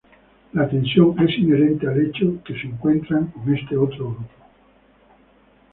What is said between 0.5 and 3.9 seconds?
La tensión es inherente al hecho que se encuentran con este